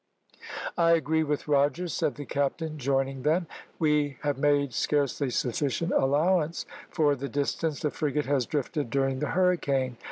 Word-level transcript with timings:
"I 0.79 0.93
agree 0.93 1.23
with 1.23 1.47
Rogers," 1.47 1.93
said 1.93 2.15
the 2.15 2.25
captain, 2.25 2.79
joining 2.79 3.21
them. 3.21 3.45
"We 3.77 4.17
have 4.23 4.39
made 4.39 4.73
scarcely 4.73 5.29
sufficient 5.29 5.91
allowance 5.91 6.65
for 6.89 7.13
the 7.15 7.29
distance 7.29 7.81
the 7.81 7.91
frigate 7.91 8.25
has 8.25 8.47
drifted 8.47 8.89
during 8.89 9.19
the 9.19 9.27
hurricane. 9.29 9.97